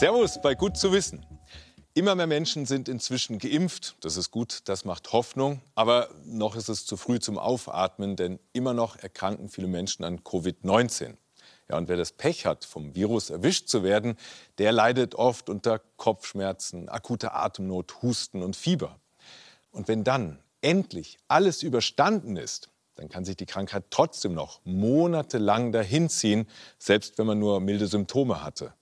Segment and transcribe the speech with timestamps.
[0.00, 1.26] Servus bei Gut zu wissen.
[1.92, 3.96] Immer mehr Menschen sind inzwischen geimpft.
[4.00, 5.60] Das ist gut, das macht Hoffnung.
[5.74, 10.20] Aber noch ist es zu früh zum Aufatmen, denn immer noch erkranken viele Menschen an
[10.20, 11.16] Covid-19.
[11.68, 14.16] Ja, und wer das Pech hat, vom Virus erwischt zu werden,
[14.56, 18.98] der leidet oft unter Kopfschmerzen, akuter Atemnot, Husten und Fieber.
[19.70, 25.72] Und wenn dann endlich alles überstanden ist, dann kann sich die Krankheit trotzdem noch monatelang
[25.72, 28.72] dahinziehen, selbst wenn man nur milde Symptome hatte.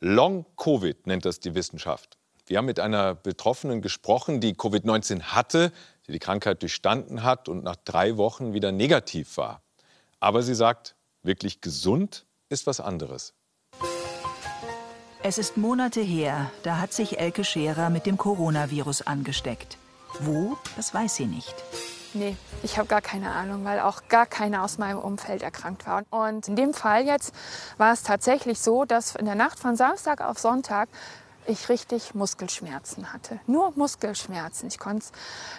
[0.00, 2.18] Long-Covid nennt das die Wissenschaft.
[2.46, 5.72] Wir haben mit einer Betroffenen gesprochen, die Covid-19 hatte,
[6.06, 9.62] die die Krankheit durchstanden hat und nach drei Wochen wieder negativ war.
[10.20, 13.34] Aber sie sagt, wirklich gesund ist was anderes.
[15.22, 19.76] Es ist Monate her, da hat sich Elke Scherer mit dem Coronavirus angesteckt.
[20.20, 21.54] Wo, das weiß sie nicht.
[22.16, 26.02] Nee, ich habe gar keine Ahnung, weil auch gar keiner aus meinem Umfeld erkrankt war.
[26.08, 27.34] Und in dem Fall jetzt
[27.76, 30.88] war es tatsächlich so, dass in der Nacht von Samstag auf Sonntag
[31.46, 33.38] ich richtig Muskelschmerzen hatte.
[33.46, 34.68] Nur Muskelschmerzen.
[34.68, 35.12] Ich konnte es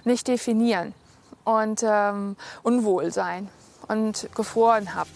[0.03, 0.95] nicht definieren.
[1.43, 3.49] Und ähm, Unwohlsein
[3.87, 5.09] und gefroren habe.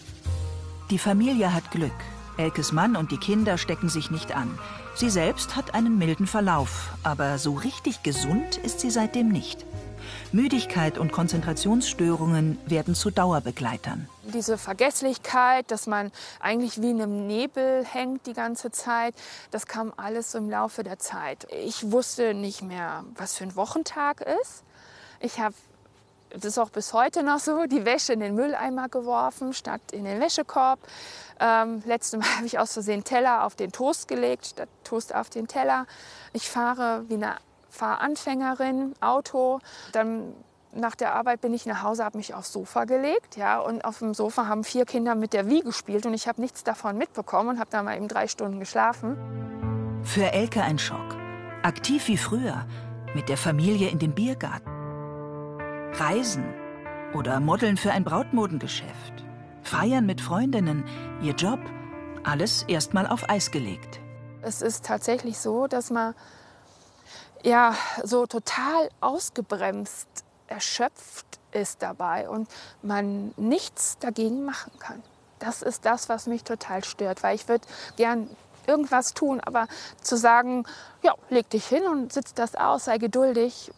[0.92, 1.92] Die Familie hat Glück.
[2.38, 4.60] Elkes Mann und die Kinder stecken sich nicht an.
[4.94, 9.66] Sie selbst hat einen milden Verlauf, aber so richtig gesund ist sie seitdem nicht.
[10.34, 14.08] Müdigkeit und Konzentrationsstörungen werden zu Dauerbegleitern.
[14.34, 19.14] Diese Vergesslichkeit, dass man eigentlich wie in einem Nebel hängt die ganze Zeit,
[19.52, 21.48] das kam alles im Laufe der Zeit.
[21.52, 24.64] Ich wusste nicht mehr, was für ein Wochentag ist.
[25.20, 25.56] Ich habe
[26.34, 30.06] das ist auch bis heute noch so, die Wäsche in den Mülleimer geworfen, statt in
[30.06, 30.80] den Wäschekorb.
[31.42, 35.30] Ähm, letztes Mal habe ich aus Versehen Teller auf den Toast gelegt, statt Toast auf
[35.30, 35.88] den Teller.
[36.34, 37.36] Ich fahre wie eine
[37.72, 39.60] Fahranfängerin, Auto.
[39.92, 40.34] Dann
[40.74, 44.00] nach der Arbeit bin ich nach Hause, habe mich aufs Sofa gelegt, ja, und auf
[44.00, 47.50] dem Sofa haben vier Kinder mit der Wii gespielt und ich habe nichts davon mitbekommen
[47.50, 49.18] und habe da mal eben drei Stunden geschlafen.
[50.04, 51.18] Für Elke ein Schock.
[51.64, 52.66] Aktiv wie früher,
[53.14, 54.70] mit der Familie in den Biergarten.
[55.94, 56.46] Reisen
[57.14, 59.26] oder Modeln für ein Brautmodengeschäft.
[59.64, 60.86] Feiern mit Freundinnen,
[61.22, 61.60] ihr Job,
[62.24, 64.00] alles erstmal auf Eis gelegt.
[64.42, 66.16] Es ist tatsächlich so, dass man
[67.44, 70.08] ja so total ausgebremst,
[70.48, 72.48] erschöpft ist dabei und
[72.82, 75.02] man nichts dagegen machen kann.
[75.40, 77.66] Das ist das, was mich total stört, weil ich würde
[77.98, 78.30] gern
[78.68, 79.68] irgendwas tun, aber
[80.02, 80.66] zu sagen,
[81.02, 83.72] ja, leg dich hin und sitz das aus, sei geduldig,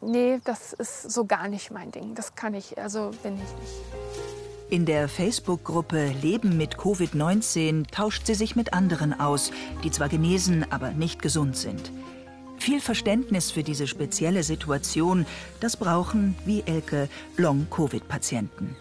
[0.00, 2.14] nee, das ist so gar nicht mein Ding.
[2.14, 3.74] Das kann ich, also bin ich nicht.
[4.70, 9.50] In der Facebook-Gruppe Leben mit Covid-19 tauscht sie sich mit anderen aus,
[9.84, 11.92] die zwar genesen, aber nicht gesund sind.
[12.62, 15.26] Viel Verständnis für diese spezielle Situation,
[15.58, 18.76] das brauchen, wie Elke, Long-Covid-Patienten.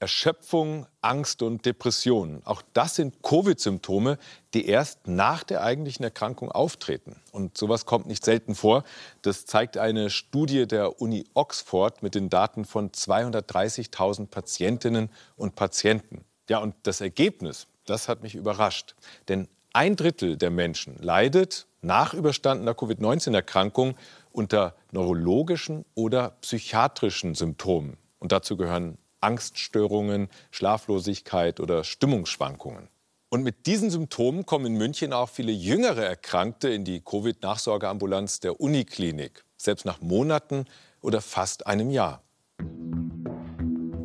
[0.00, 2.40] Erschöpfung, Angst und Depressionen.
[2.46, 4.16] Auch das sind Covid-Symptome,
[4.54, 7.16] die erst nach der eigentlichen Erkrankung auftreten.
[7.32, 8.82] Und sowas kommt nicht selten vor.
[9.20, 16.24] Das zeigt eine Studie der Uni Oxford mit den Daten von 230.000 Patientinnen und Patienten.
[16.48, 18.94] Ja, und das Ergebnis, das hat mich überrascht.
[19.28, 23.96] Denn ein Drittel der Menschen leidet nach überstandener Covid-19-Erkrankung
[24.30, 27.96] unter neurologischen oder psychiatrischen Symptomen.
[28.18, 32.88] Und dazu gehören Angststörungen, Schlaflosigkeit oder Stimmungsschwankungen.
[33.30, 38.60] Und mit diesen Symptomen kommen in München auch viele jüngere Erkrankte in die Covid-Nachsorgeambulanz der
[38.60, 40.66] Uniklinik, selbst nach Monaten
[41.00, 42.22] oder fast einem Jahr.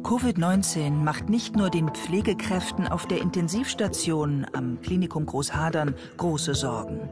[0.08, 7.10] Covid-19 macht nicht nur den Pflegekräften auf der Intensivstation am Klinikum Großhadern große Sorgen.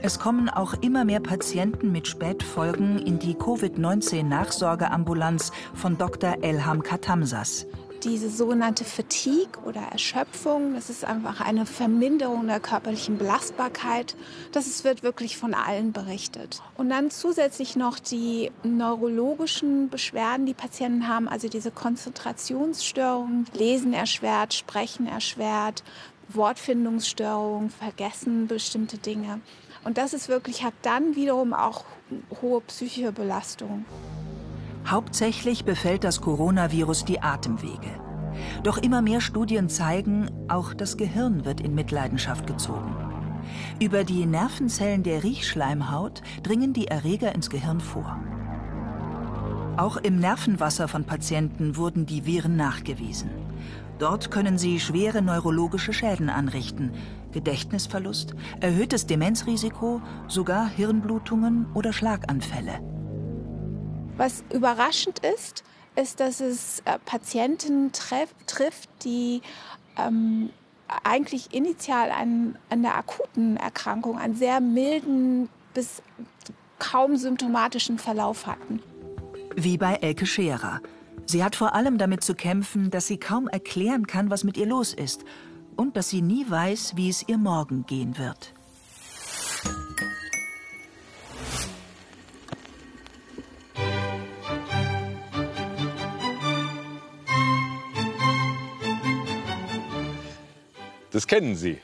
[0.00, 6.38] Es kommen auch immer mehr Patienten mit Spätfolgen in die Covid-19-Nachsorgeambulanz von Dr.
[6.40, 7.66] Elham Katamsas
[8.04, 14.16] diese sogenannte Fatigue oder Erschöpfung, das ist einfach eine Verminderung der körperlichen Belastbarkeit.
[14.52, 16.62] Das wird wirklich von allen berichtet.
[16.76, 24.54] Und dann zusätzlich noch die neurologischen Beschwerden, die Patienten haben, also diese Konzentrationsstörungen, Lesen erschwert,
[24.54, 25.82] Sprechen erschwert,
[26.28, 29.40] Wortfindungsstörungen, Vergessen bestimmte Dinge.
[29.84, 31.84] Und das ist wirklich, hat dann wiederum auch
[32.42, 33.84] hohe psychische Belastung.
[34.90, 38.00] Hauptsächlich befällt das Coronavirus die Atemwege.
[38.64, 42.96] Doch immer mehr Studien zeigen, auch das Gehirn wird in Mitleidenschaft gezogen.
[43.80, 48.18] Über die Nervenzellen der Riechschleimhaut dringen die Erreger ins Gehirn vor.
[49.76, 53.30] Auch im Nervenwasser von Patienten wurden die Viren nachgewiesen.
[54.00, 56.90] Dort können sie schwere neurologische Schäden anrichten,
[57.30, 62.99] Gedächtnisverlust, erhöhtes Demenzrisiko, sogar Hirnblutungen oder Schlaganfälle.
[64.20, 65.64] Was überraschend ist,
[65.96, 69.40] ist, dass es äh, Patienten treff, trifft, die
[69.96, 70.50] ähm,
[71.04, 76.02] eigentlich initial einen, eine akuten Erkrankung, einen sehr milden bis
[76.78, 78.82] kaum symptomatischen Verlauf hatten.
[79.56, 80.82] Wie bei Elke Scherer.
[81.24, 84.66] Sie hat vor allem damit zu kämpfen, dass sie kaum erklären kann, was mit ihr
[84.66, 85.24] los ist
[85.76, 88.52] und dass sie nie weiß, wie es ihr morgen gehen wird.
[101.20, 101.78] Das kennen Sie.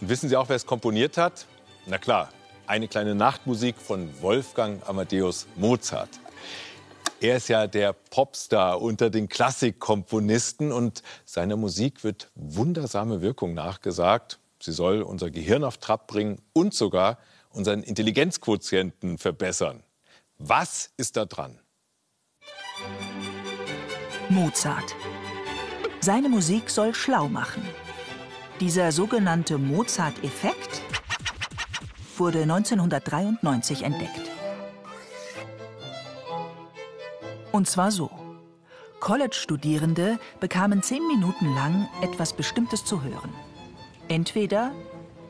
[0.00, 1.44] Und wissen Sie auch, wer es komponiert hat?
[1.86, 2.28] Na klar,
[2.68, 6.08] eine kleine Nachtmusik von Wolfgang Amadeus Mozart.
[7.20, 14.38] Er ist ja der Popstar unter den Klassikkomponisten und seiner Musik wird wundersame Wirkung nachgesagt.
[14.62, 17.18] Sie soll unser Gehirn auf Trab bringen und sogar
[17.48, 19.82] unseren Intelligenzquotienten verbessern.
[20.38, 21.58] Was ist da dran?
[24.28, 24.94] Mozart.
[25.98, 27.68] Seine Musik soll schlau machen.
[28.60, 30.82] Dieser sogenannte Mozart-Effekt
[32.18, 34.30] wurde 1993 entdeckt.
[37.52, 38.10] Und zwar so.
[39.00, 43.32] College-Studierende bekamen zehn Minuten lang etwas Bestimmtes zu hören.
[44.08, 44.72] Entweder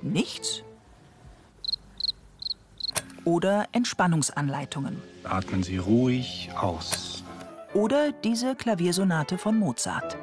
[0.03, 0.65] nichts
[3.25, 5.01] oder Entspannungsanleitungen.
[5.23, 7.23] Atmen Sie ruhig aus.
[7.75, 10.17] Oder diese Klaviersonate von Mozart.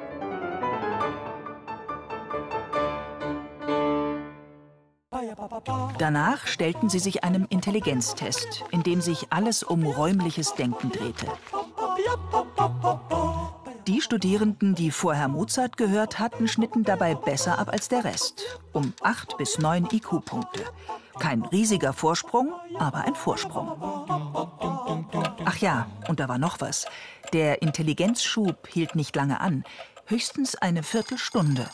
[5.98, 11.26] Danach stellten sie sich einem Intelligenztest, in dem sich alles um räumliches Denken drehte.
[13.88, 18.60] Die Studierenden, die vorher Mozart gehört hatten, schnitten dabei besser ab als der Rest.
[18.72, 20.64] Um acht bis neun IQ-Punkte.
[21.18, 23.76] Kein riesiger Vorsprung, aber ein Vorsprung.
[25.44, 26.86] Ach ja, und da war noch was.
[27.32, 29.64] Der Intelligenzschub hielt nicht lange an.
[30.06, 31.68] Höchstens eine Viertelstunde.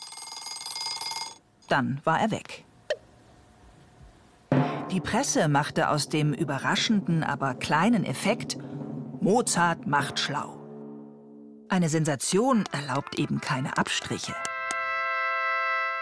[1.69, 2.64] Dann war er weg.
[4.95, 8.57] Die Presse machte aus dem überraschenden, aber kleinen Effekt
[9.21, 10.61] Mozart macht schlau.
[11.69, 14.37] Eine Sensation erlaubt eben keine Abstriche.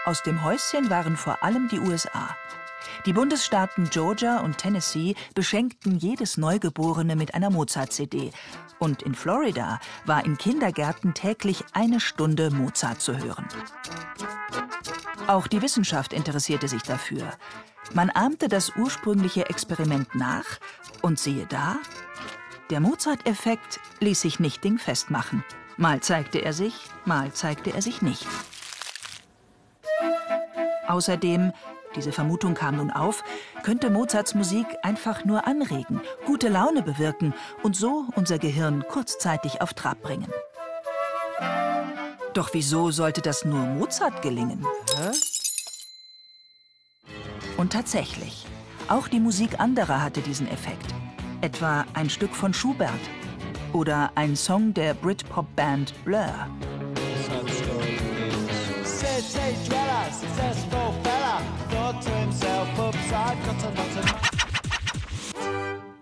[0.05, 2.37] Aus dem Häuschen waren vor allem die USA.
[3.07, 8.29] Die Bundesstaaten Georgia und Tennessee beschenkten jedes Neugeborene mit einer Mozart-CD.
[8.77, 13.47] Und in Florida war in Kindergärten täglich eine Stunde Mozart zu hören.
[15.25, 17.31] Auch die Wissenschaft interessierte sich dafür.
[17.91, 20.45] Man ahmte das ursprüngliche Experiment nach
[21.01, 21.75] und siehe da,
[22.69, 25.43] der Mozart-Effekt ließ sich nicht dingfest machen.
[25.77, 26.73] Mal zeigte er sich,
[27.05, 28.25] mal zeigte er sich nicht.
[30.87, 31.51] Außerdem,
[31.95, 33.23] diese Vermutung kam nun auf,
[33.63, 39.73] könnte Mozarts Musik einfach nur anregen, gute Laune bewirken und so unser Gehirn kurzzeitig auf
[39.73, 40.31] Trab bringen.
[42.33, 44.65] Doch wieso sollte das nur Mozart gelingen?
[44.97, 45.11] Hä?
[47.63, 48.45] Und tatsächlich,
[48.89, 50.93] auch die Musik anderer hatte diesen Effekt.
[51.39, 52.91] Etwa ein Stück von Schubert
[53.71, 56.27] oder ein Song der Britpop-Band Blur.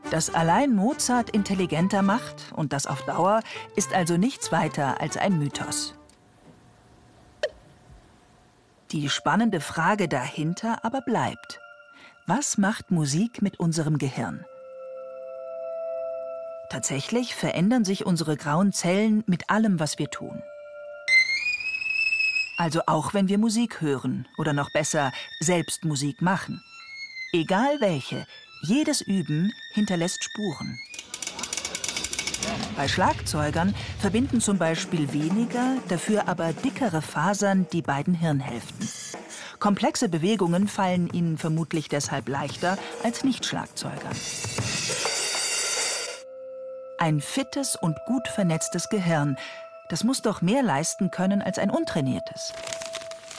[0.09, 3.41] Dass allein Mozart intelligenter macht und das auf Dauer,
[3.75, 5.93] ist also nichts weiter als ein Mythos.
[8.91, 11.61] Die spannende Frage dahinter aber bleibt.
[12.27, 14.45] Was macht Musik mit unserem Gehirn?
[16.69, 20.43] Tatsächlich verändern sich unsere grauen Zellen mit allem, was wir tun.
[22.57, 26.61] Also auch wenn wir Musik hören oder noch besser selbst Musik machen.
[27.31, 28.27] Egal welche,
[28.61, 30.77] jedes Üben hinterlässt Spuren.
[32.75, 38.87] Bei Schlagzeugern verbinden zum Beispiel weniger, dafür aber dickere Fasern die beiden Hirnhälften.
[39.59, 44.15] Komplexe Bewegungen fallen ihnen vermutlich deshalb leichter als Nicht-Schlagzeugern.
[46.97, 49.37] Ein fittes und gut vernetztes Gehirn,
[49.89, 52.53] das muss doch mehr leisten können als ein untrainiertes.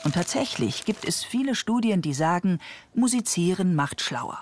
[0.05, 2.61] Und tatsächlich gibt es viele Studien, die sagen,
[2.95, 4.39] Musizieren macht schlauer.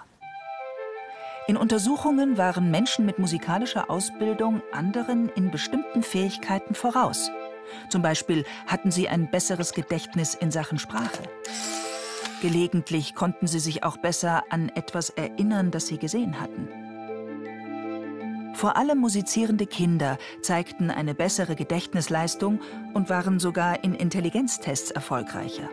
[1.50, 7.28] In Untersuchungen waren Menschen mit musikalischer Ausbildung anderen in bestimmten Fähigkeiten voraus.
[7.88, 11.24] Zum Beispiel hatten sie ein besseres Gedächtnis in Sachen Sprache.
[12.40, 16.68] Gelegentlich konnten sie sich auch besser an etwas erinnern, das sie gesehen hatten.
[18.54, 22.60] Vor allem musizierende Kinder zeigten eine bessere Gedächtnisleistung
[22.94, 25.68] und waren sogar in Intelligenztests erfolgreicher.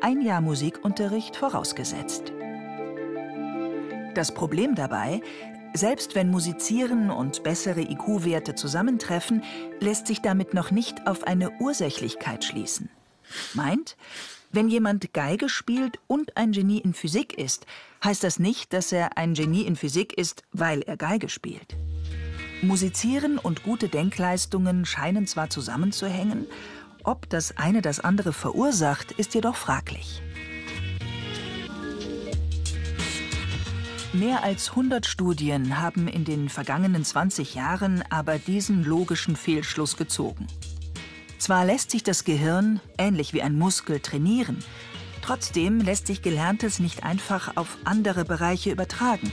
[0.00, 2.32] Ein Jahr Musikunterricht vorausgesetzt.
[4.14, 5.22] Das Problem dabei,
[5.72, 9.44] selbst wenn Musizieren und bessere IQ-Werte zusammentreffen,
[9.78, 12.90] lässt sich damit noch nicht auf eine Ursächlichkeit schließen.
[13.54, 13.96] Meint,
[14.52, 17.66] Wenn jemand Geige spielt und ein Genie in Physik ist,
[18.04, 21.76] heißt das nicht, dass er ein Genie in Physik ist, weil er Geige spielt.
[22.60, 26.46] Musizieren und gute Denkleistungen scheinen zwar zusammenzuhängen,
[27.04, 30.20] ob das eine das andere verursacht, ist jedoch fraglich.
[34.12, 40.48] Mehr als 100 Studien haben in den vergangenen 20 Jahren aber diesen logischen Fehlschluss gezogen.
[41.38, 44.64] Zwar lässt sich das Gehirn, ähnlich wie ein Muskel, trainieren,
[45.22, 49.30] trotzdem lässt sich Gelerntes nicht einfach auf andere Bereiche übertragen.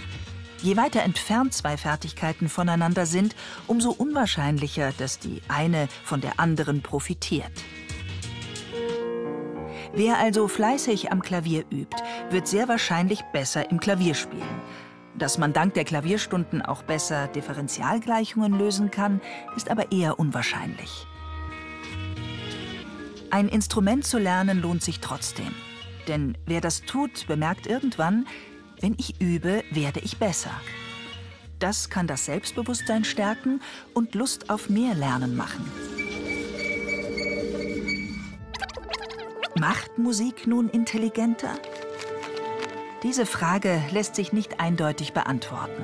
[0.62, 6.84] Je weiter entfernt zwei Fertigkeiten voneinander sind, umso unwahrscheinlicher, dass die eine von der anderen
[6.84, 7.51] profitiert.
[9.98, 11.98] Wer also fleißig am Klavier übt,
[12.30, 14.62] wird sehr wahrscheinlich besser im Klavier spielen.
[15.16, 19.22] Dass man dank der Klavierstunden auch besser Differentialgleichungen lösen kann,
[19.56, 21.08] ist aber eher unwahrscheinlich.
[23.32, 25.56] Ein Instrument zu lernen lohnt sich trotzdem.
[26.08, 28.27] Denn wer das tut, bemerkt irgendwann,
[28.80, 30.51] wenn ich übe, werde ich besser.
[31.58, 33.62] Das kann das Selbstbewusstsein stärken
[33.96, 35.66] und Lust auf mehr Lernen machen.
[39.59, 41.57] Macht Musik nun intelligenter?
[43.01, 45.83] Diese Frage lässt sich nicht eindeutig beantworten.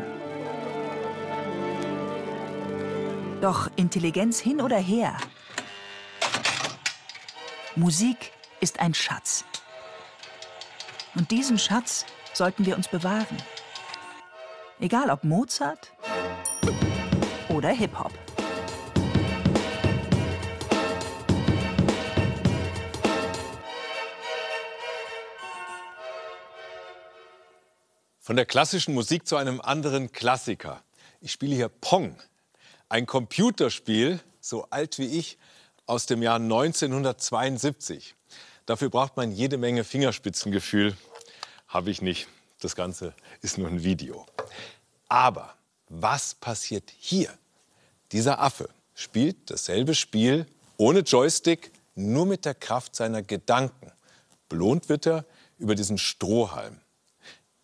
[3.42, 5.18] Doch Intelligenz hin oder her.
[7.76, 9.44] Musik ist ein Schatz.
[11.16, 13.38] Und diesen Schatz sollten wir uns bewahren.
[14.80, 15.94] Egal ob Mozart
[17.50, 18.14] oder Hip-Hop.
[28.26, 30.82] Von der klassischen Musik zu einem anderen Klassiker.
[31.20, 32.16] Ich spiele hier Pong,
[32.88, 35.38] ein Computerspiel, so alt wie ich,
[35.88, 38.16] aus dem Jahr 1972.
[38.66, 40.96] Dafür braucht man jede Menge Fingerspitzengefühl.
[41.68, 42.30] Habe ich nicht.
[42.62, 44.26] Das Ganze ist nur ein Video.
[45.10, 45.54] Aber
[45.90, 47.30] was passiert hier?
[48.14, 50.46] Dieser Affe spielt dasselbe Spiel
[50.78, 53.92] ohne Joystick, nur mit der Kraft seiner Gedanken.
[54.48, 55.26] Belohnt wird er
[55.58, 56.80] über diesen Strohhalm.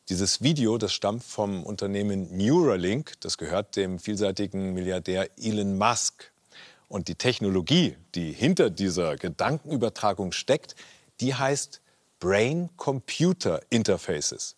[0.09, 6.31] Dieses Video, das stammt vom Unternehmen Neuralink, das gehört dem vielseitigen Milliardär Elon Musk.
[6.87, 10.75] Und die Technologie, die hinter dieser Gedankenübertragung steckt,
[11.21, 11.81] die heißt
[12.19, 14.55] Brain-Computer Interfaces.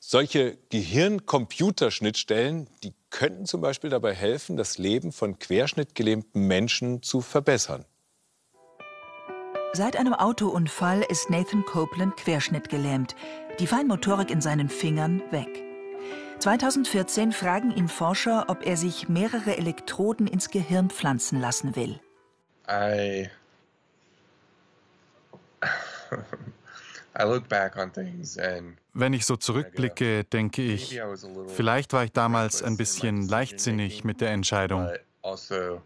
[0.00, 7.84] Solche Gehirn-Computer-Schnittstellen, die könnten zum Beispiel dabei helfen, das Leben von querschnittgelähmten Menschen zu verbessern.
[9.74, 13.16] Seit einem Autounfall ist Nathan Copeland querschnittgelähmt,
[13.58, 15.62] die Feinmotorik in seinen Fingern weg.
[16.38, 22.00] 2014 fragen ihn Forscher, ob er sich mehrere Elektroden ins Gehirn pflanzen lassen will.
[22.68, 23.28] I
[28.94, 31.00] Wenn ich so zurückblicke, denke ich,
[31.48, 34.88] vielleicht war ich damals ein bisschen leichtsinnig mit der Entscheidung.
[35.22, 35.82] Also,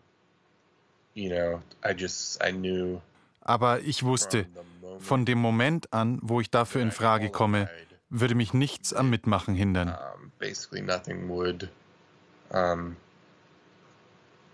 [3.40, 4.46] Aber ich wusste,
[4.99, 7.69] von dem Moment an, wo ich dafür in Frage komme,
[8.09, 9.97] würde mich nichts am Mitmachen hindern.
[10.38, 11.69] basically nothing would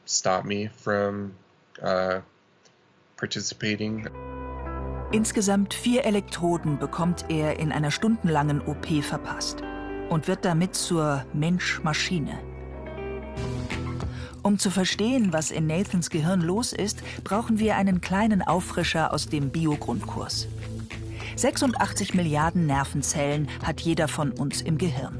[0.06, 1.34] stop me from
[1.82, 2.20] uh,
[3.16, 4.08] participating.
[5.12, 9.62] Insgesamt vier Elektroden bekommt er in einer stundenlangen OP verpasst
[10.08, 12.51] und wird damit zur Mensch-Maschine.
[14.42, 19.28] Um zu verstehen, was in Nathans Gehirn los ist, brauchen wir einen kleinen Auffrischer aus
[19.28, 20.48] dem Bio-Grundkurs.
[21.36, 25.16] 86 Milliarden Nervenzellen hat jeder von uns im Gehirn.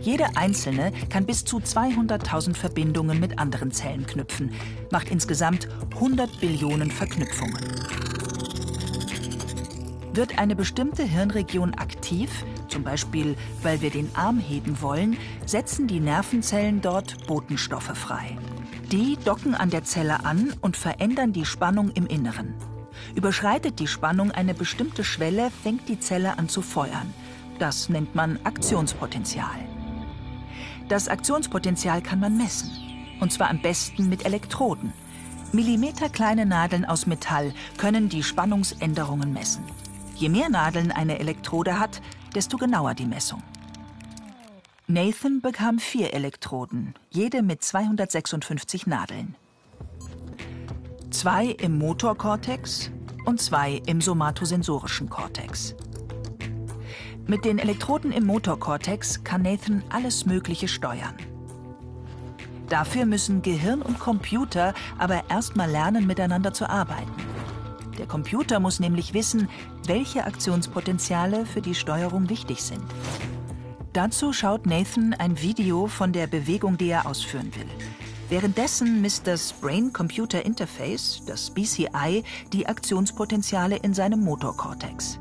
[0.00, 4.52] Jede einzelne kann bis zu 200.000 Verbindungen mit anderen Zellen knüpfen,
[4.90, 7.58] macht insgesamt 100 Billionen Verknüpfungen.
[10.12, 12.30] Wird eine bestimmte Hirnregion aktiv,
[12.72, 18.36] zum Beispiel weil wir den Arm heben wollen, setzen die Nervenzellen dort Botenstoffe frei.
[18.90, 22.54] Die docken an der Zelle an und verändern die Spannung im Inneren.
[23.14, 27.12] Überschreitet die Spannung eine bestimmte Schwelle, fängt die Zelle an zu feuern.
[27.58, 29.58] Das nennt man Aktionspotenzial.
[30.88, 32.70] Das Aktionspotenzial kann man messen.
[33.20, 34.92] Und zwar am besten mit Elektroden.
[35.52, 39.64] Millimeterkleine Nadeln aus Metall können die Spannungsänderungen messen.
[40.16, 42.00] Je mehr Nadeln eine Elektrode hat,
[42.34, 43.42] desto genauer die Messung.
[44.86, 49.36] Nathan bekam vier Elektroden, jede mit 256 Nadeln.
[51.10, 52.90] Zwei im Motorkortex
[53.24, 55.74] und zwei im somatosensorischen Kortex.
[57.26, 61.16] Mit den Elektroden im Motorkortex kann Nathan alles Mögliche steuern.
[62.68, 67.12] Dafür müssen Gehirn und Computer aber erstmal lernen, miteinander zu arbeiten.
[67.98, 69.48] Der Computer muss nämlich wissen,
[69.86, 72.84] welche Aktionspotenziale für die Steuerung wichtig sind.
[73.92, 77.68] Dazu schaut Nathan ein Video von der Bewegung, die er ausführen will.
[78.30, 85.18] Währenddessen misst das Brain-Computer Interface, das BCI, die Aktionspotenziale in seinem Motorkortex.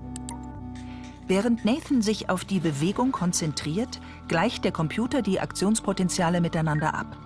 [1.27, 3.99] Während Nathan sich auf die Bewegung konzentriert,
[4.29, 7.17] gleicht der Computer die Aktionspotenziale miteinander ab.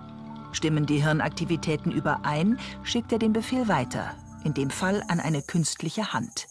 [0.50, 6.12] Stimmen die Hirnaktivitäten überein, schickt er den Befehl weiter, in dem Fall an eine künstliche
[6.12, 6.48] Hand.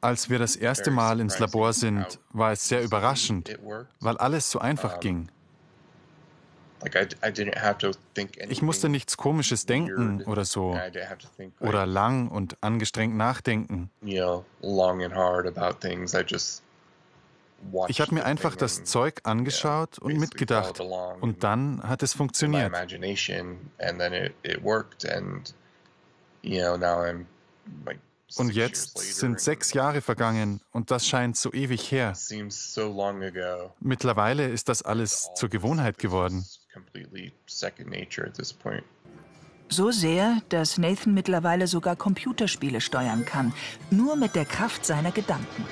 [0.00, 3.58] Als wir das erste Mal ins Labor sind, war es sehr überraschend,
[4.00, 5.28] weil alles so einfach ging.
[8.48, 10.78] Ich musste nichts Komisches denken oder so.
[11.60, 13.90] Oder lang und angestrengt nachdenken.
[17.88, 20.80] Ich habe mir einfach das Zeug angeschaut und mitgedacht.
[21.20, 22.72] Und dann hat es funktioniert.
[28.36, 32.14] Und jetzt sind sechs Jahre vergangen und das scheint so ewig her.
[33.80, 36.44] Mittlerweile ist das alles zur Gewohnheit geworden.
[39.68, 43.52] So sehr, dass Nathan mittlerweile sogar Computerspiele steuern kann,
[43.90, 45.64] nur mit der Kraft seiner Gedanken.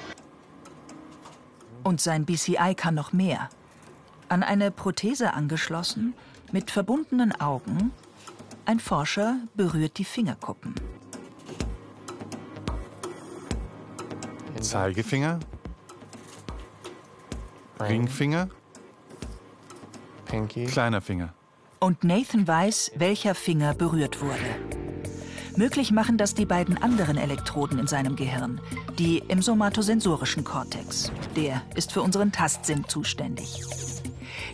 [1.85, 3.49] Und sein BCI kann noch mehr.
[4.29, 6.15] An eine Prothese angeschlossen,
[6.53, 7.93] mit verbundenen Augen,
[8.69, 10.75] ein Forscher berührt die Fingerkuppen.
[14.61, 15.41] Zeigefinger,
[17.81, 18.51] Ringfinger,
[20.67, 21.33] kleiner Finger.
[21.81, 24.37] Und Nathan weiß, welcher Finger berührt wurde.
[25.57, 28.61] Möglich machen das die beiden anderen Elektroden in seinem Gehirn,
[28.99, 31.11] die im somatosensorischen Kortex.
[31.37, 33.63] Der ist für unseren Tastsinn zuständig.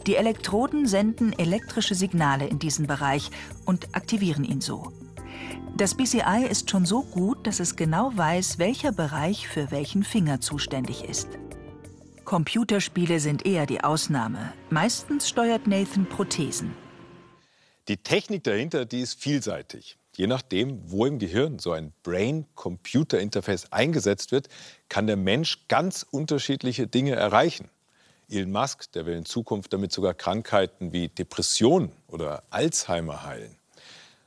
[0.06, 3.30] Die Elektroden senden elektrische Signale in diesen Bereich
[3.64, 4.92] und aktivieren ihn so.
[5.76, 10.40] Das BCI ist schon so gut, dass es genau weiß, welcher Bereich für welchen Finger
[10.40, 11.28] zuständig ist.
[12.24, 14.52] Computerspiele sind eher die Ausnahme.
[14.70, 16.74] Meistens steuert Nathan Prothesen.
[17.88, 19.98] Die Technik dahinter, die ist vielseitig.
[20.16, 24.48] Je nachdem, wo im Gehirn so ein Brain-Computer-Interface eingesetzt wird,
[24.88, 27.68] kann der Mensch ganz unterschiedliche Dinge erreichen.
[28.28, 33.56] Elon Musk, der will in Zukunft damit sogar Krankheiten wie Depression oder Alzheimer heilen.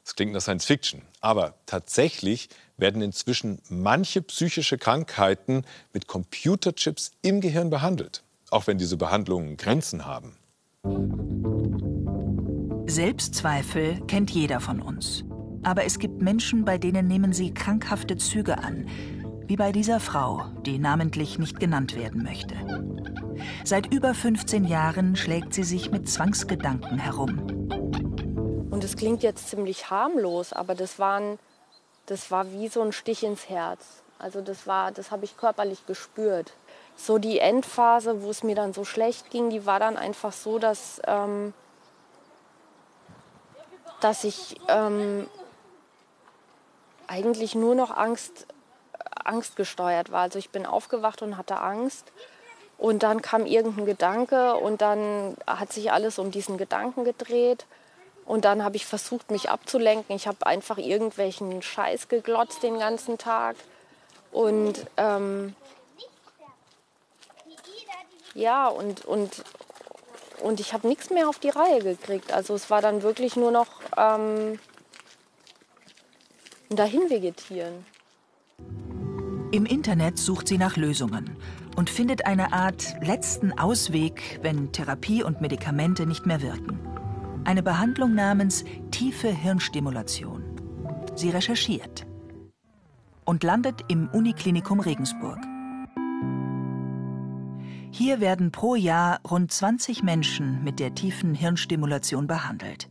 [0.03, 1.01] Das klingt nach Science Fiction.
[1.19, 8.95] Aber tatsächlich werden inzwischen manche psychische Krankheiten mit Computerchips im Gehirn behandelt, auch wenn diese
[8.95, 10.37] Behandlungen Grenzen haben.
[12.89, 15.25] Selbstzweifel kennt jeder von uns.
[15.63, 18.87] Aber es gibt Menschen, bei denen nehmen sie krankhafte Züge an,
[19.47, 22.55] wie bei dieser Frau, die namentlich nicht genannt werden möchte.
[23.63, 27.67] Seit über 15 Jahren schlägt sie sich mit Zwangsgedanken herum.
[28.71, 31.39] Und es klingt jetzt ziemlich harmlos, aber das, waren,
[32.05, 34.03] das war wie so ein Stich ins Herz.
[34.19, 36.53] Also das das habe ich körperlich gespürt.
[36.95, 40.57] So die Endphase, wo es mir dann so schlecht ging, die war dann einfach so,
[40.57, 41.53] dass, ähm,
[44.01, 45.27] dass ich ähm,
[47.07, 48.47] eigentlich nur noch Angst,
[49.23, 50.21] Angst gesteuert war.
[50.21, 52.11] Also ich bin aufgewacht und hatte Angst.
[52.77, 57.65] Und dann kam irgendein Gedanke und dann hat sich alles um diesen Gedanken gedreht.
[58.25, 60.15] Und dann habe ich versucht, mich abzulenken.
[60.15, 63.55] Ich habe einfach irgendwelchen Scheiß geglotzt den ganzen Tag.
[64.31, 65.55] Und ähm,
[68.35, 69.43] ja, und, und,
[70.43, 72.31] und ich habe nichts mehr auf die Reihe gekriegt.
[72.31, 74.59] Also es war dann wirklich nur noch ähm,
[76.69, 77.85] dahin vegetieren.
[79.51, 81.37] Im Internet sucht sie nach Lösungen
[81.77, 86.77] und findet eine Art letzten Ausweg, wenn Therapie und Medikamente nicht mehr wirken
[87.47, 90.43] eine Behandlung namens tiefe Hirnstimulation.
[91.15, 92.05] Sie recherchiert
[93.23, 95.39] und landet im Uniklinikum Regensburg.
[97.89, 102.89] Hier werden pro Jahr rund 20 Menschen mit der tiefen Hirnstimulation behandelt.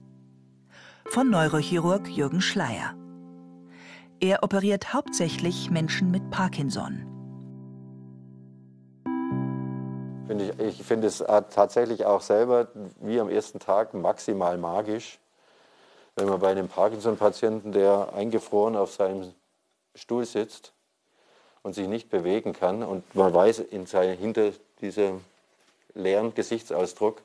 [1.10, 2.94] Von Neurochirurg Jürgen Schleier.
[4.20, 7.15] Er operiert hauptsächlich Menschen mit Parkinson.
[10.28, 12.68] Ich ich finde es tatsächlich auch selber
[13.00, 15.18] wie am ersten Tag maximal magisch,
[16.16, 19.32] wenn man bei einem Parkinson-Patienten, der eingefroren auf seinem
[19.94, 20.72] Stuhl sitzt
[21.62, 25.24] und sich nicht bewegen kann und man weiß, in seine, hinter diesem
[25.94, 27.22] leeren Gesichtsausdruck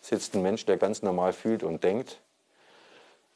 [0.00, 2.18] sitzt ein Mensch, der ganz normal fühlt und denkt.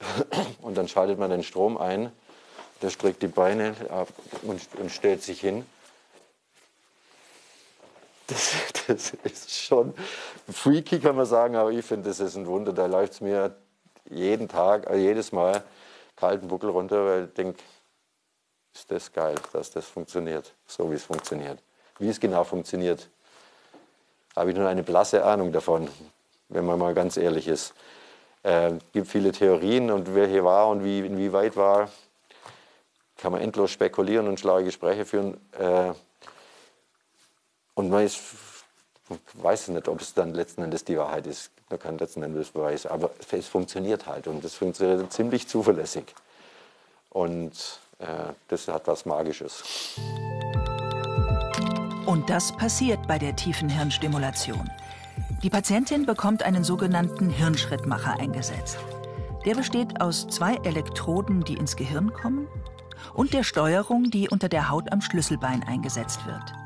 [0.63, 2.11] Und dann schaltet man den Strom ein,
[2.83, 3.77] der streckt die Beine
[4.43, 5.65] und, und stellt sich hin
[8.33, 9.95] das, das ist schon
[10.51, 12.73] freaky, kann man sagen, aber ich finde, das ist ein Wunder.
[12.73, 13.55] Da läuft es mir
[14.09, 15.63] jeden Tag, also jedes Mal
[16.17, 17.59] kalten Buckel runter, weil ich denke,
[18.75, 21.59] ist das geil, dass das funktioniert, so wie es funktioniert.
[21.99, 23.09] Wie es genau funktioniert,
[24.35, 25.89] habe ich nur eine blasse Ahnung davon,
[26.49, 27.75] wenn man mal ganz ehrlich ist.
[28.43, 31.91] Es äh, gibt viele Theorien und wer hier war und wie, inwieweit war,
[33.19, 35.41] kann man endlos spekulieren und schlaue Gespräche führen.
[35.53, 35.93] Äh,
[37.75, 38.21] und man ist,
[39.35, 41.51] weiß nicht, ob es dann letzten Endes die Wahrheit ist.
[41.71, 46.05] Man kann letzten Endes Beweis, aber es funktioniert halt und es funktioniert ziemlich zuverlässig.
[47.11, 48.07] Und äh,
[48.49, 49.63] das hat was Magisches.
[52.07, 54.71] Und das passiert bei der tiefen Hirnstimulation.
[55.43, 58.79] Die Patientin bekommt einen sogenannten Hirnschrittmacher eingesetzt.
[59.45, 62.47] Der besteht aus zwei Elektroden, die ins Gehirn kommen,
[63.15, 66.62] und der Steuerung, die unter der Haut am Schlüsselbein eingesetzt wird.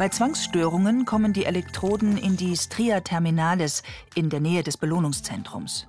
[0.00, 3.82] Bei Zwangsstörungen kommen die Elektroden in die Stria terminalis
[4.14, 5.88] in der Nähe des Belohnungszentrums.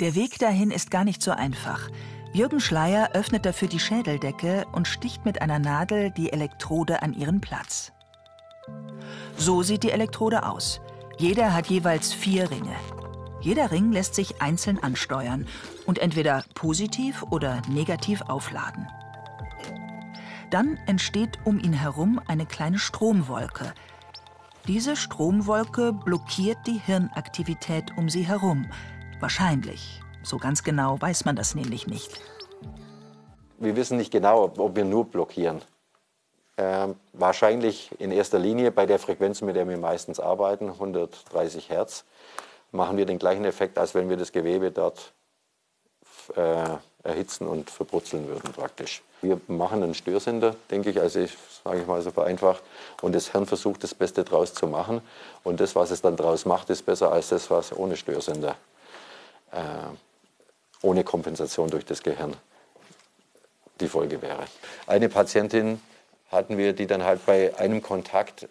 [0.00, 1.90] Der Weg dahin ist gar nicht so einfach.
[2.32, 7.42] Jürgen Schleier öffnet dafür die Schädeldecke und sticht mit einer Nadel die Elektrode an ihren
[7.42, 7.92] Platz.
[9.36, 10.80] So sieht die Elektrode aus.
[11.18, 12.76] Jeder hat jeweils vier Ringe.
[13.42, 15.46] Jeder Ring lässt sich einzeln ansteuern
[15.84, 18.88] und entweder positiv oder negativ aufladen.
[20.52, 23.72] Dann entsteht um ihn herum eine kleine Stromwolke.
[24.68, 28.70] Diese Stromwolke blockiert die Hirnaktivität um sie herum.
[29.18, 30.02] Wahrscheinlich.
[30.22, 32.20] So ganz genau weiß man das nämlich nicht.
[33.60, 35.62] Wir wissen nicht genau, ob, wir nur blockieren.
[36.58, 42.04] Ähm, wahrscheinlich in erster Linie bei der Frequenz, mit der wir meistens arbeiten, 130 Hertz,
[42.72, 45.14] machen wir den gleichen Effekt, als wenn wir das Gewebe dort
[46.36, 49.02] äh, erhitzen und verbrutzeln würden praktisch.
[49.22, 52.62] Wir machen einen Störsender, denke ich, also ich sage ich mal so vereinfacht,
[53.00, 55.00] und das Hirn versucht das Beste daraus zu machen.
[55.44, 58.56] Und das, was es dann daraus macht, ist besser als das, was ohne Störsender,
[59.52, 59.58] äh,
[60.82, 62.36] ohne Kompensation durch das Gehirn
[63.80, 64.44] die Folge wäre.
[64.86, 65.80] Eine Patientin
[66.30, 68.48] hatten wir, die dann halt bei einem Kontakt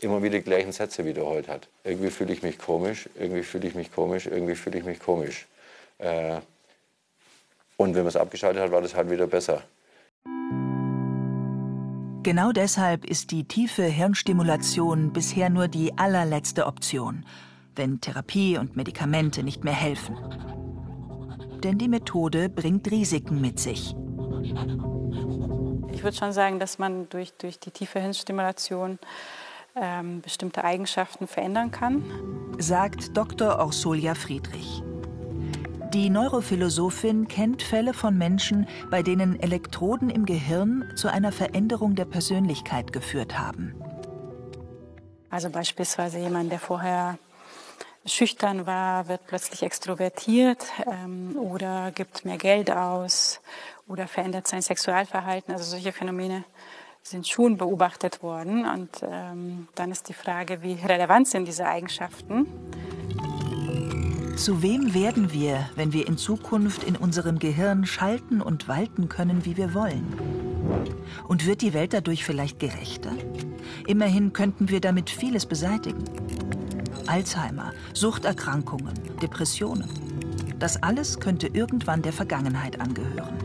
[0.00, 1.68] immer wieder die gleichen Sätze wiederholt hat.
[1.84, 5.46] Irgendwie fühle ich mich komisch, irgendwie fühle ich mich komisch, irgendwie fühle ich mich komisch.
[5.98, 6.38] Äh,
[7.76, 9.62] und wenn man es abgeschaltet hat, war das halt wieder besser.
[12.22, 17.24] Genau deshalb ist die tiefe Hirnstimulation bisher nur die allerletzte Option,
[17.76, 20.16] wenn Therapie und Medikamente nicht mehr helfen.
[21.62, 23.94] Denn die Methode bringt Risiken mit sich.
[25.92, 28.98] Ich würde schon sagen, dass man durch, durch die tiefe Hirnstimulation
[29.74, 32.04] ähm, bestimmte Eigenschaften verändern kann.
[32.58, 33.58] Sagt Dr.
[33.58, 34.82] Orsolia Friedrich.
[35.94, 42.04] Die Neurophilosophin kennt Fälle von Menschen, bei denen Elektroden im Gehirn zu einer Veränderung der
[42.04, 43.74] Persönlichkeit geführt haben.
[45.30, 47.18] Also beispielsweise jemand, der vorher
[48.04, 53.40] schüchtern war, wird plötzlich extrovertiert ähm, oder gibt mehr Geld aus
[53.86, 55.54] oder verändert sein Sexualverhalten.
[55.54, 56.44] Also solche Phänomene
[57.02, 58.66] sind schon beobachtet worden.
[58.66, 62.46] Und ähm, dann ist die Frage, wie relevant sind diese Eigenschaften?
[64.38, 69.44] Zu wem werden wir, wenn wir in Zukunft in unserem Gehirn schalten und walten können,
[69.44, 70.06] wie wir wollen?
[71.26, 73.10] Und wird die Welt dadurch vielleicht gerechter?
[73.88, 76.04] Immerhin könnten wir damit vieles beseitigen.
[77.08, 79.90] Alzheimer, Suchterkrankungen, Depressionen.
[80.60, 83.36] Das alles könnte irgendwann der Vergangenheit angehören.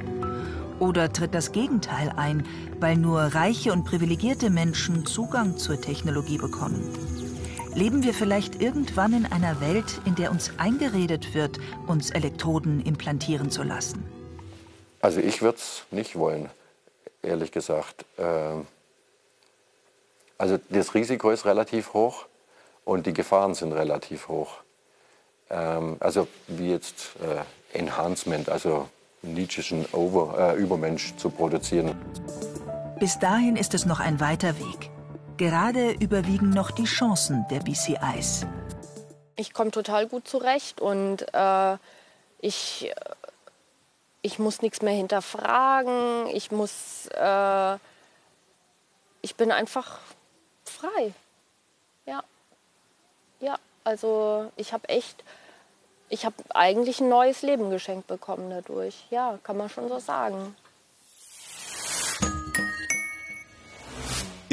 [0.77, 2.45] Oder tritt das Gegenteil ein,
[2.79, 6.83] weil nur reiche und privilegierte Menschen Zugang zur Technologie bekommen?
[7.75, 13.49] Leben wir vielleicht irgendwann in einer Welt, in der uns eingeredet wird, uns Elektroden implantieren
[13.49, 14.03] zu lassen?
[15.01, 16.49] Also ich würde es nicht wollen,
[17.23, 18.05] ehrlich gesagt.
[18.17, 18.67] Ähm,
[20.37, 22.25] also das Risiko ist relativ hoch
[22.85, 24.57] und die Gefahren sind relativ hoch.
[25.49, 28.87] Ähm, also wie jetzt äh, Enhancement, also
[29.23, 31.95] Nietzscheschen Over, äh, Übermensch zu produzieren.
[32.99, 34.92] Bis dahin ist es noch ein weiter Weg.
[35.37, 38.45] Gerade überwiegen noch die Chancen der BCIs.
[39.35, 41.77] Ich komme total gut zurecht und äh,
[42.39, 42.93] ich,
[44.21, 46.27] ich muss nichts mehr hinterfragen.
[46.27, 47.73] Ich muss, äh,
[49.21, 49.99] ich bin einfach
[50.65, 51.13] frei.
[52.05, 52.23] Ja,
[53.39, 53.55] ja.
[53.83, 55.23] Also ich habe echt
[56.13, 59.07] ich habe eigentlich ein neues Leben geschenkt bekommen dadurch.
[59.09, 60.55] Ja, kann man schon so sagen.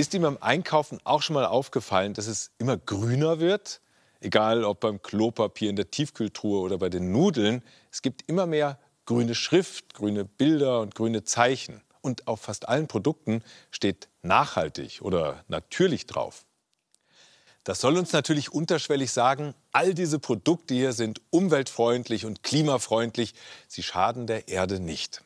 [0.00, 3.82] Ist ihm beim Einkaufen auch schon mal aufgefallen, dass es immer grüner wird?
[4.20, 7.62] Egal ob beim Klopapier in der Tiefkühltruhe oder bei den Nudeln.
[7.92, 11.82] Es gibt immer mehr grüne Schrift, grüne Bilder und grüne Zeichen.
[12.00, 16.46] Und auf fast allen Produkten steht nachhaltig oder natürlich drauf.
[17.64, 23.34] Das soll uns natürlich unterschwellig sagen, all diese Produkte hier sind umweltfreundlich und klimafreundlich.
[23.68, 25.22] Sie schaden der Erde nicht.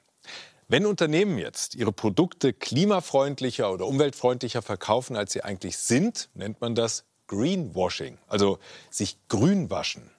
[0.66, 6.74] Wenn Unternehmen jetzt ihre Produkte klimafreundlicher oder umweltfreundlicher verkaufen, als sie eigentlich sind, nennt man
[6.74, 8.58] das Greenwashing, also
[8.90, 10.10] sich grün waschen.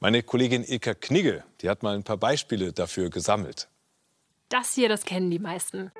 [0.00, 3.68] Meine Kollegin Ilka Knigge, die hat mal ein paar Beispiele dafür gesammelt.
[4.48, 5.92] Das hier, das kennen die meisten.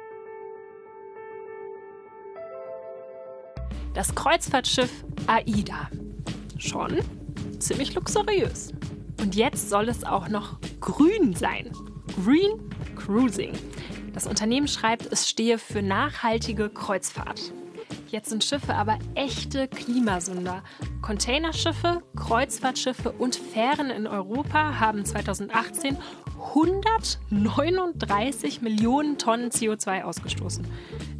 [3.92, 5.90] Das Kreuzfahrtschiff AIDA.
[6.56, 6.98] Schon
[7.58, 8.72] ziemlich luxuriös.
[9.20, 11.70] Und jetzt soll es auch noch grün sein.
[12.24, 13.52] Green Cruising.
[14.12, 17.52] Das Unternehmen schreibt, es stehe für nachhaltige Kreuzfahrt.
[18.08, 20.62] Jetzt sind Schiffe aber echte Klimasünder.
[21.00, 25.96] Containerschiffe, Kreuzfahrtschiffe und Fähren in Europa haben 2018
[26.54, 30.66] 139 Millionen Tonnen CO2 ausgestoßen.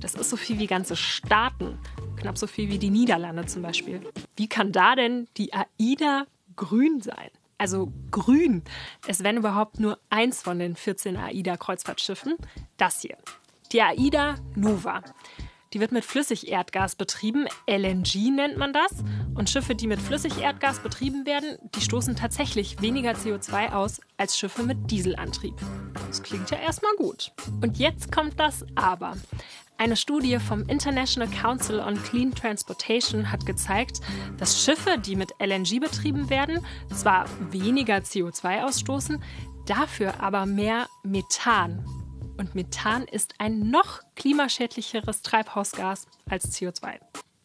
[0.00, 1.78] Das ist so viel wie ganze Staaten,
[2.16, 4.02] knapp so viel wie die Niederlande zum Beispiel.
[4.36, 7.30] Wie kann da denn die AIDA grün sein?
[7.62, 8.64] Also grün.
[9.06, 12.36] Es wären überhaupt nur eins von den 14 AIDA-Kreuzfahrtschiffen.
[12.76, 13.16] Das hier.
[13.70, 15.00] Die AIDA Nova.
[15.72, 17.46] Die wird mit Flüssigerdgas betrieben.
[17.68, 19.04] LNG nennt man das.
[19.36, 24.64] Und Schiffe, die mit Flüssigerdgas betrieben werden, die stoßen tatsächlich weniger CO2 aus als Schiffe
[24.64, 25.54] mit Dieselantrieb.
[26.08, 27.30] Das klingt ja erstmal gut.
[27.62, 29.16] Und jetzt kommt das Aber.
[29.78, 34.00] Eine Studie vom International Council on Clean Transportation hat gezeigt,
[34.38, 39.22] dass Schiffe, die mit LNG betrieben werden, zwar weniger CO2 ausstoßen,
[39.66, 41.84] dafür aber mehr Methan,
[42.42, 46.98] und Methan ist ein noch klimaschädlicheres Treibhausgas als CO2.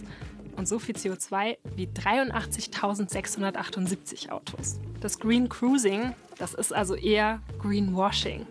[0.58, 4.82] und so viel CO2 wie 83.678 Autos.
[5.00, 8.46] Das Green Cruising, das ist also eher Greenwashing.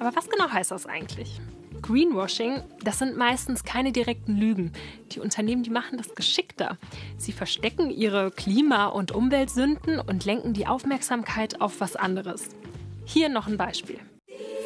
[0.00, 1.40] Aber was genau heißt das eigentlich?
[1.82, 4.72] Greenwashing, das sind meistens keine direkten Lügen.
[5.12, 6.78] Die Unternehmen, die machen das geschickter.
[7.16, 12.48] Sie verstecken ihre Klima- und Umweltsünden und lenken die Aufmerksamkeit auf was anderes.
[13.04, 13.98] Hier noch ein Beispiel.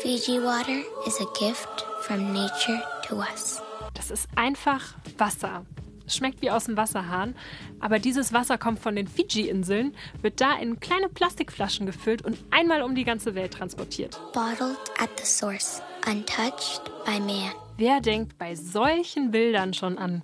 [0.00, 3.60] Fiji water is a gift from nature to us.
[3.94, 5.66] Das ist einfach Wasser.
[6.06, 7.36] Es schmeckt wie aus dem Wasserhahn,
[7.78, 12.82] aber dieses Wasser kommt von den Fiji-Inseln, wird da in kleine Plastikflaschen gefüllt und einmal
[12.82, 14.20] um die ganze Welt transportiert.
[14.32, 17.52] Bottled at the source, untouched by man.
[17.76, 20.22] Wer denkt bei solchen Bildern schon an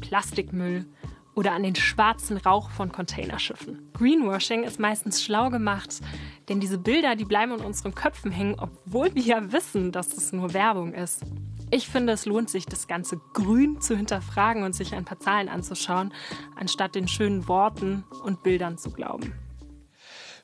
[0.00, 0.86] Plastikmüll
[1.34, 3.90] oder an den schwarzen Rauch von Containerschiffen?
[3.94, 6.00] Greenwashing ist meistens schlau gemacht,
[6.48, 10.32] denn diese Bilder, die bleiben in unseren Köpfen hängen, obwohl wir ja wissen, dass es
[10.32, 11.22] nur Werbung ist.
[11.70, 15.48] Ich finde, es lohnt sich, das Ganze grün zu hinterfragen und sich ein paar Zahlen
[15.48, 16.14] anzuschauen,
[16.56, 19.34] anstatt den schönen Worten und Bildern zu glauben.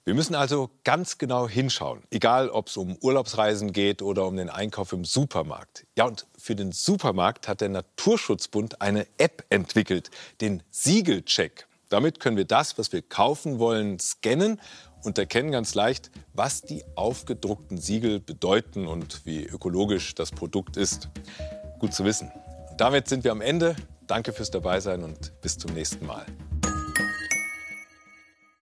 [0.07, 4.51] Wir müssen also ganz genau hinschauen, egal ob es um Urlaubsreisen geht oder um den
[4.51, 5.87] Einkauf im Supermarkt.
[5.97, 10.11] Ja, und für den Supermarkt hat der Naturschutzbund eine App entwickelt,
[10.43, 11.67] den Siegelcheck.
[11.88, 14.61] Damit können wir das, was wir kaufen wollen, scannen
[15.05, 21.09] und erkennen ganz leicht, was die aufgedruckten Siegel bedeuten und wie ökologisch das Produkt ist.
[21.79, 22.31] Gut zu wissen.
[22.77, 23.75] Damit sind wir am Ende.
[24.07, 26.27] Danke fürs Dabeisein und bis zum nächsten Mal.